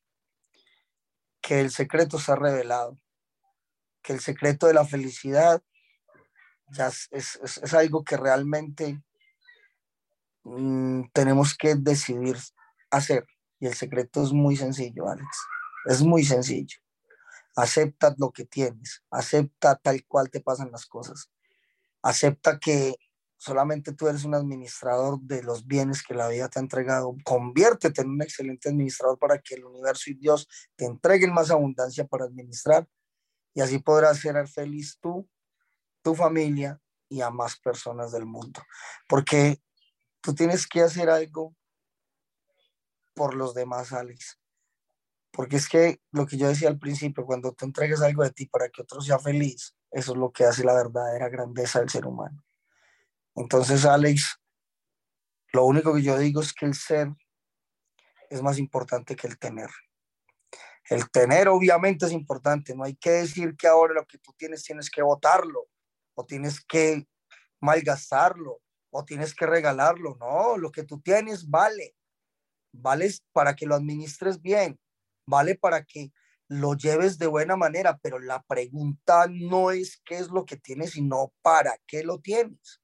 [1.43, 2.99] que el secreto está revelado,
[4.01, 5.63] que el secreto de la felicidad
[6.69, 9.03] ya es, algo que realmente
[10.45, 12.39] mm, tenemos que decidir
[12.91, 13.27] hacer.
[13.61, 15.29] Y el secreto es muy sencillo, Alex.
[15.85, 16.79] Es muy sencillo.
[17.55, 19.05] Acepta lo que tienes.
[19.11, 21.31] Acepta tal cual te pasan las cosas.
[22.01, 22.97] Acepta que
[23.43, 27.17] solamente tú eres un administrador de los bienes que la vida te ha entregado.
[27.25, 32.07] Conviértete en un excelente administrador para que el universo y Dios te entreguen más abundancia
[32.07, 32.87] para administrar
[33.53, 35.29] y así podrás ser feliz tú,
[36.03, 38.63] tu familia y a más personas del mundo.
[39.09, 39.61] Porque
[40.21, 41.57] tú tienes que hacer algo
[43.13, 44.39] por los demás, Alex.
[45.33, 48.47] Porque es que lo que yo decía al principio, cuando tú entregues algo de ti
[48.47, 52.07] para que otro sea feliz, eso es lo que hace la verdadera grandeza del ser
[52.07, 52.45] humano.
[53.35, 54.39] Entonces, Alex,
[55.53, 57.09] lo único que yo digo es que el ser
[58.31, 59.71] es más importante que el tener.
[60.89, 64.65] El tener obviamente es importante, no hay que decir que ahora lo que tú tienes
[64.65, 65.69] tienes que botarlo
[66.15, 67.07] o tienes que
[67.61, 71.95] malgastarlo o tienes que regalarlo, no, lo que tú tienes vale,
[72.73, 74.79] vale para que lo administres bien,
[75.27, 76.13] vale para que
[76.49, 80.91] lo lleves de buena manera, pero la pregunta no es qué es lo que tienes,
[80.91, 82.82] sino para qué lo tienes.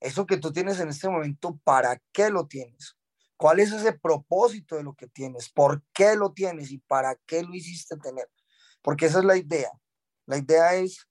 [0.00, 2.96] Eso que tú tienes en este momento, ¿para qué lo tienes?
[3.36, 5.50] ¿Cuál es ese propósito de lo que tienes?
[5.50, 8.28] ¿Por qué lo tienes y para qué lo hiciste tener?
[8.82, 9.70] Porque esa es la idea.
[10.26, 11.08] La idea es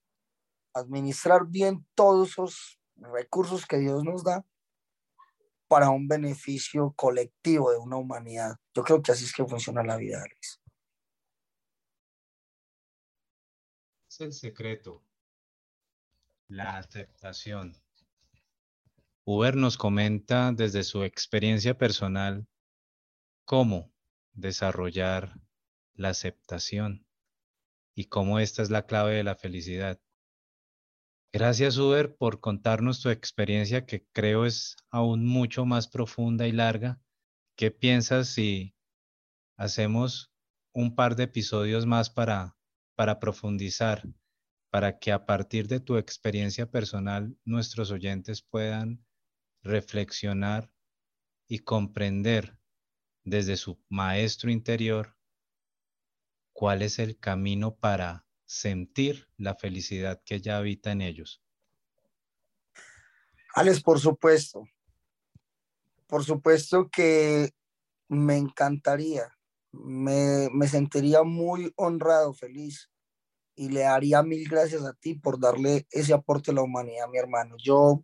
[0.74, 4.46] administrar bien todos esos recursos que Dios nos da
[5.68, 8.56] para un beneficio colectivo de una humanidad.
[8.74, 10.62] Yo creo que así es que funciona la vida, Alex.
[14.10, 15.04] Es el secreto,
[16.48, 17.76] la aceptación.
[19.32, 22.48] Uber nos comenta desde su experiencia personal
[23.46, 23.94] cómo
[24.34, 25.40] desarrollar
[25.94, 27.06] la aceptación
[27.94, 30.02] y cómo esta es la clave de la felicidad.
[31.32, 37.00] Gracias Uber por contarnos tu experiencia que creo es aún mucho más profunda y larga.
[37.56, 38.74] ¿Qué piensas si
[39.58, 40.34] hacemos
[40.74, 42.58] un par de episodios más para,
[42.96, 44.02] para profundizar,
[44.72, 49.06] para que a partir de tu experiencia personal nuestros oyentes puedan
[49.64, 50.72] reflexionar
[51.48, 52.58] y comprender
[53.24, 55.16] desde su maestro interior
[56.54, 61.42] cuál es el camino para sentir la felicidad que ya habita en ellos?
[63.56, 64.64] Alex, por supuesto.
[66.08, 67.52] Por supuesto que
[68.08, 69.38] me encantaría,
[69.72, 72.90] me, me sentiría muy honrado, feliz
[73.56, 77.18] y le daría mil gracias a ti por darle ese aporte a la humanidad, mi
[77.18, 77.56] hermano.
[77.62, 78.04] Yo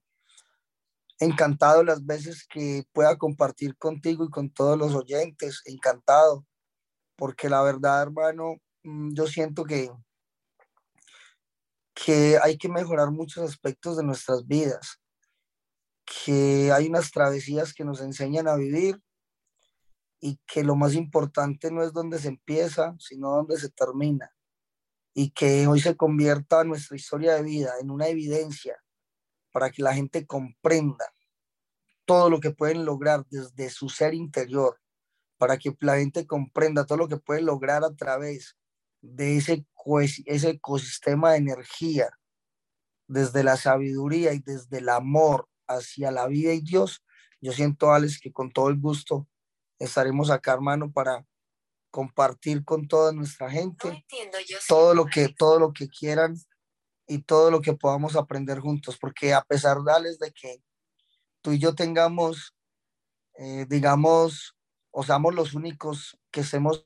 [1.20, 6.46] encantado las veces que pueda compartir contigo y con todos los oyentes, encantado,
[7.16, 9.92] porque la verdad, hermano, mm, yo siento que,
[11.94, 15.00] que hay que mejorar muchos aspectos de nuestras vidas,
[16.06, 19.02] que hay unas travesías que nos enseñan a vivir
[20.20, 24.32] y que lo más importante no es donde se empieza, sino donde se termina.
[25.14, 28.78] Y que hoy se convierta nuestra historia de vida en una evidencia
[29.56, 31.14] para que la gente comprenda
[32.04, 34.82] todo lo que pueden lograr desde su ser interior,
[35.38, 38.58] para que la gente comprenda todo lo que pueden lograr a través
[39.00, 39.66] de ese,
[40.26, 42.10] ese ecosistema de energía,
[43.08, 47.02] desde la sabiduría y desde el amor hacia la vida y Dios.
[47.40, 49.26] Yo siento, Alex, que con todo el gusto
[49.80, 51.26] estaremos acá, hermano, para
[51.92, 54.06] compartir con toda nuestra gente
[54.68, 56.36] todo lo que todo lo que quieran
[57.08, 60.62] y todo lo que podamos aprender juntos, porque a pesar de que
[61.42, 62.54] tú y yo tengamos,
[63.38, 64.56] eh, digamos,
[64.92, 66.86] o seamos los únicos que hacemos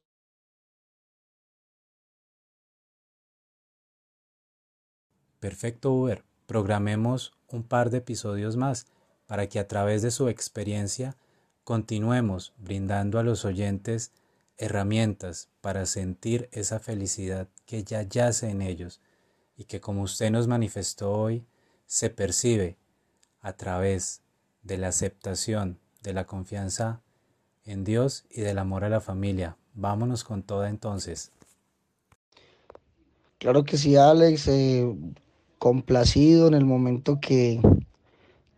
[5.40, 6.26] Perfecto, Uber.
[6.48, 8.88] Programemos un par de episodios más
[9.26, 11.16] para que a través de su experiencia
[11.64, 14.12] continuemos brindando a los oyentes
[14.58, 19.00] herramientas para sentir esa felicidad que ya yace en ellos
[19.60, 21.46] y que como usted nos manifestó hoy,
[21.86, 22.78] se percibe
[23.42, 24.22] a través
[24.64, 27.02] de la aceptación, de la confianza
[27.66, 29.58] en Dios y del amor a la familia.
[29.74, 31.34] Vámonos con toda entonces.
[33.38, 34.96] Claro que sí, Alex, eh,
[35.58, 37.60] complacido en el momento que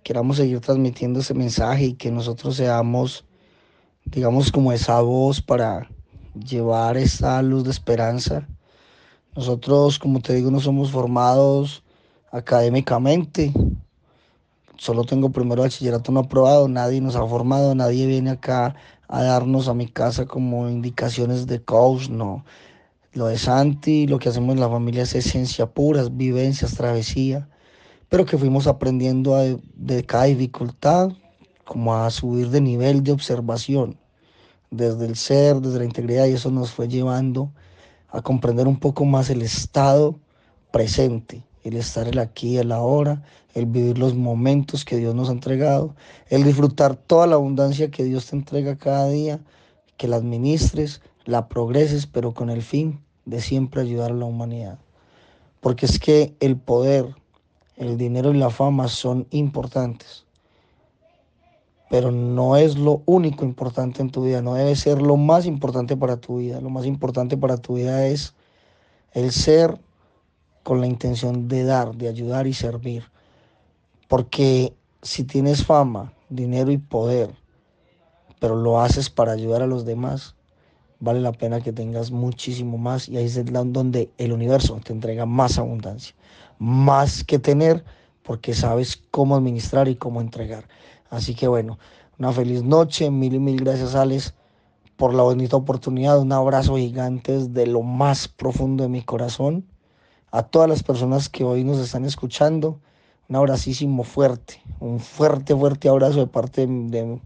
[0.04, 3.26] queramos seguir transmitiendo ese mensaje y que nosotros seamos,
[4.06, 5.90] digamos, como esa voz para
[6.36, 8.48] llevar esa luz de esperanza
[9.36, 11.84] nosotros, como te digo, no somos formados
[12.32, 13.54] académicamente.
[14.78, 18.76] Solo tengo primero bachillerato no aprobado, nadie nos ha formado, nadie viene acá
[19.08, 22.44] a darnos a mi casa como indicaciones de coach, no.
[23.14, 27.48] Lo de Santi, lo que hacemos en la familia es esencia pura, vivencias, travesía,
[28.10, 29.36] pero que fuimos aprendiendo
[29.76, 31.12] de cada dificultad,
[31.64, 33.98] como a subir de nivel de observación,
[34.72, 37.52] desde el ser, desde la integridad, y eso nos fue llevando
[38.12, 40.20] a comprender un poco más el estado
[40.72, 45.34] presente, el estar el aquí el ahora, el vivir los momentos que Dios nos ha
[45.34, 45.96] entregado,
[46.30, 49.40] el disfrutar toda la abundancia que Dios te entrega cada día,
[49.98, 54.80] que la administres, la progreses, pero con el fin de siempre ayudar a la humanidad.
[55.60, 57.16] Porque es que el poder,
[57.76, 60.26] el dinero y la fama son importantes,
[61.92, 65.98] pero no es lo único importante en tu vida, no debe ser lo más importante
[65.98, 66.62] para tu vida.
[66.62, 68.34] Lo más importante para tu vida es
[69.12, 69.78] el ser
[70.64, 73.04] con la intención de dar, de ayudar y servir.
[74.08, 77.36] Porque si tienes fama, dinero y poder,
[78.40, 80.36] pero lo haces para ayudar a los demás,
[81.02, 85.26] vale la pena que tengas muchísimo más y ahí es donde el universo te entrega
[85.26, 86.16] más abundancia,
[86.58, 87.84] más que tener,
[88.24, 90.70] porque sabes cómo administrar y cómo entregar.
[91.12, 91.78] Así que bueno,
[92.18, 94.34] una feliz noche, mil y mil gracias Alex
[94.96, 99.66] por la bonita oportunidad, un abrazo gigante desde lo más profundo de mi corazón.
[100.32, 102.80] A todas las personas que hoy nos están escuchando,
[103.28, 107.20] un abracísimo fuerte, un fuerte, fuerte abrazo de parte de,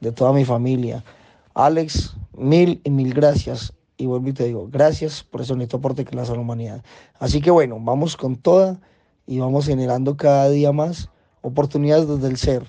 [0.00, 1.04] de toda mi familia.
[1.52, 3.74] Alex, mil y mil gracias.
[3.98, 6.40] Y vuelvo y te digo, gracias por ese bonito aporte que le das a la
[6.40, 6.82] humanidad.
[7.18, 8.80] Así que bueno, vamos con toda
[9.26, 11.10] y vamos generando cada día más
[11.46, 12.66] oportunidades desde el ser,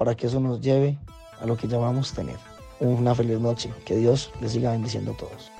[0.00, 0.96] para que eso nos lleve
[1.42, 2.38] a lo que llamamos tener.
[2.80, 3.70] Una feliz noche.
[3.84, 5.52] Que Dios les siga bendiciendo a todos.